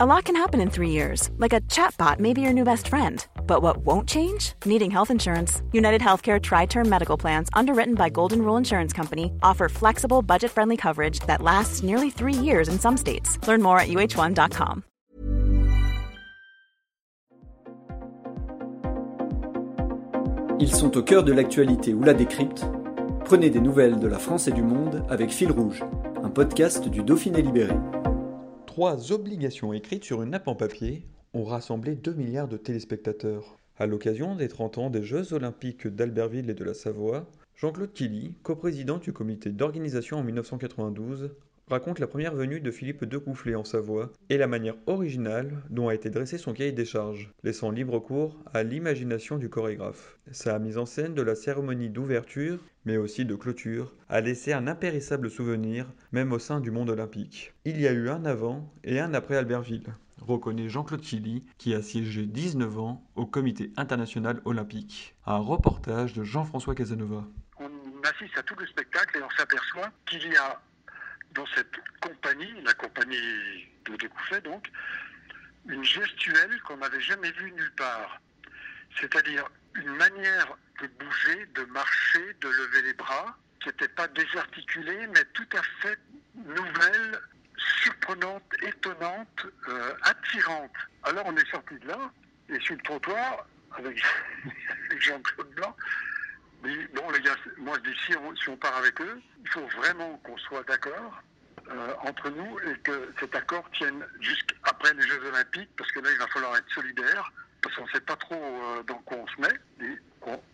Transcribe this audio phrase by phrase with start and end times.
[0.00, 2.86] A lot can happen in three years, like a chatbot may be your new best
[2.86, 3.26] friend.
[3.48, 4.52] But what won't change?
[4.64, 5.60] Needing health insurance.
[5.72, 10.52] United Healthcare Tri Term Medical Plans, underwritten by Golden Rule Insurance Company, offer flexible, budget
[10.52, 13.44] friendly coverage that lasts nearly three years in some states.
[13.48, 14.84] Learn more at uh1.com.
[20.60, 22.64] Ils sont au cœur de l'actualité ou la décrypte.
[23.24, 25.82] Prenez des nouvelles de la France et du monde avec Fil Rouge,
[26.22, 27.74] un podcast du Dauphiné Libéré.
[28.78, 31.04] Trois obligations écrites sur une nappe en papier
[31.34, 33.58] ont rassemblé 2 milliards de téléspectateurs.
[33.76, 38.36] À l'occasion des 30 ans des Jeux olympiques d'Albertville et de la Savoie, Jean-Claude Killy,
[38.44, 41.32] coprésident du comité d'organisation en 1992,
[41.68, 45.94] raconte la première venue de Philippe Decoufflé en Savoie et la manière originale dont a
[45.94, 50.18] été dressé son cahier des charges, laissant libre cours à l'imagination du chorégraphe.
[50.30, 54.66] Sa mise en scène de la cérémonie d'ouverture, mais aussi de clôture, a laissé un
[54.66, 57.52] impérissable souvenir, même au sein du monde olympique.
[57.64, 61.82] Il y a eu un avant et un après Albertville reconnaît Jean-Claude Chili, qui a
[61.82, 65.14] siégé 19 ans au Comité international olympique.
[65.26, 67.24] Un reportage de Jean-François Casanova.
[67.58, 67.70] On
[68.02, 70.60] assiste à tout le spectacle et on s'aperçoit qu'il y a
[71.32, 74.70] dans cette compagnie, la compagnie de Découffet donc,
[75.68, 78.20] une gestuelle qu'on n'avait jamais vue nulle part.
[78.98, 85.06] C'est-à-dire une manière de bouger, de marcher, de lever les bras, qui n'était pas désarticulée,
[85.08, 85.98] mais tout à fait
[86.34, 87.20] nouvelle,
[87.82, 90.72] surprenante, étonnante, euh, attirante.
[91.02, 92.10] Alors on est sorti de là,
[92.48, 94.02] et sur le trottoir, avec
[94.98, 95.76] Jean-Claude Blanc,
[96.62, 100.36] bon les gars, moi je dis si on, part avec eux, il faut vraiment qu'on
[100.38, 101.22] soit d'accord
[101.70, 106.10] euh, entre nous et que cet accord tienne jusqu'après les Jeux Olympiques, parce que là
[106.10, 109.26] il va falloir être solidaire, parce qu'on ne sait pas trop euh, dans quoi on
[109.26, 109.86] se met.
[109.86, 109.98] Et,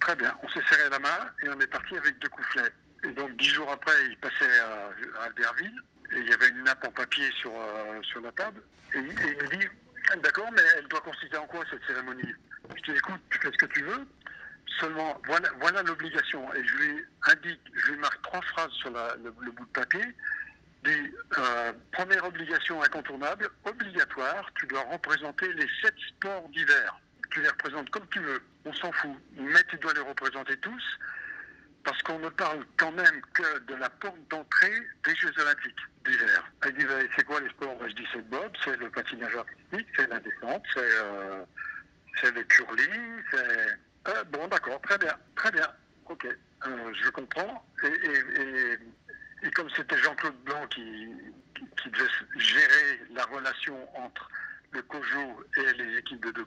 [0.00, 2.72] très bien, on s'est serré la main et on est parti avec deux coufflets.
[3.04, 6.86] Et donc dix jours après, il passait à, Albertville et il y avait une nappe
[6.86, 8.62] en papier sur, euh, sur la table.
[8.94, 9.66] Et, et il me dit,
[10.22, 12.32] d'accord, mais elle doit consister en quoi cette cérémonie?
[12.76, 14.06] Je dis, écoute, tu fais ce que tu veux,
[14.80, 16.52] Seulement, voilà, voilà l'obligation.
[16.54, 20.04] Et je lui indique, je lui marque trois phrases sur le, bout de papier.
[20.84, 27.00] Des, euh, première obligation incontournable, obligatoire, tu dois représenter les sept sports d'hiver.
[27.30, 29.16] Tu les représentes comme tu veux, on s'en fout.
[29.36, 30.84] Mais tu dois les représenter tous,
[31.84, 36.52] parce qu'on ne parle quand même que de la porte d'entrée des Jeux Olympiques d'hiver.
[36.64, 36.84] Elle dit,
[37.16, 37.76] c'est quoi les sports?
[37.88, 41.44] Je dis, c'est le bob, c'est le patinage artistique, c'est la descente, c'est euh,
[42.22, 43.78] le curling, c'est
[44.08, 45.68] euh, bon, d'accord, très bien, très bien.
[46.06, 47.64] Ok, euh, je comprends.
[47.84, 51.08] Et, comme c'était Jean-Claude Blanc qui,
[51.86, 54.28] devait gérer la relation entre
[54.72, 56.46] le COJO et les équipes de deux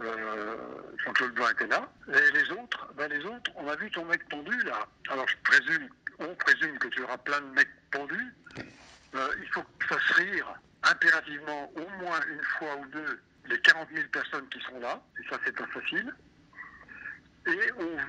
[0.00, 0.56] euh,
[1.04, 1.88] Jean-Claude Blanc était là.
[2.08, 4.86] Et les autres, ben les autres, on a vu ton mec pendu là.
[5.08, 8.34] Alors je présume, on présume que tu auras plein de mecs pendus.
[9.14, 13.88] il faut que tu fasses rire impérativement au moins une fois ou deux les 40
[13.94, 15.00] 000 personnes qui sont là.
[15.20, 16.12] Et ça, c'est pas facile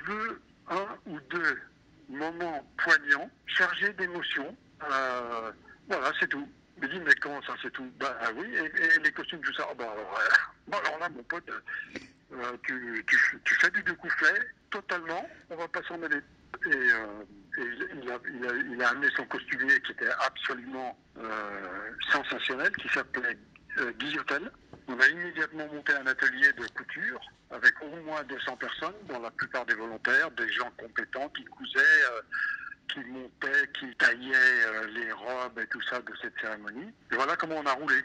[0.06, 1.60] veut un ou deux
[2.10, 4.56] moments poignants, chargés d'émotions.
[4.90, 5.52] Euh,
[5.88, 6.48] voilà, c'est tout.
[6.82, 7.90] Me dit, mais comment ça, c'est tout?
[8.00, 9.68] Bah oui, et, les costumes, tout ça.
[9.72, 9.82] Oh,
[10.72, 11.50] alors, là, mon pote,
[12.34, 13.06] euh, tu,
[13.44, 16.20] tu, fais du découflet totalement, on va pas s'en mêler.
[16.68, 16.90] Et,
[17.58, 20.96] il, a, il, a, il, a, amené son costumier qui était absolument
[22.12, 23.38] sensationnel, qui s'appelait
[23.98, 24.52] Guillotel.
[24.98, 27.20] On a immédiatement monté un atelier de couture
[27.52, 31.80] avec au moins 200 personnes, dont la plupart des volontaires, des gens compétents qui cousaient,
[31.80, 32.22] euh,
[32.92, 36.92] qui montaient, qui taillaient euh, les robes et tout ça de cette cérémonie.
[37.12, 37.96] Et voilà comment on a roulé.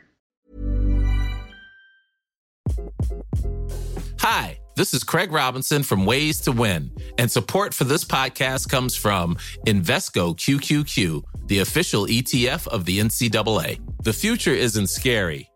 [4.18, 8.94] Hi, this is Craig Robinson from Ways to Win, and support for this podcast comes
[8.94, 9.36] from
[9.66, 13.80] Invesco QQQ, the official ETF of the NCAA.
[14.02, 15.51] The future isn't scary.